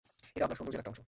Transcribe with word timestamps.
এটা 0.35 0.45
আপনার 0.45 0.57
সৌন্দর্যের 0.59 0.81
একটা 0.81 0.91
অংশ। 0.91 0.99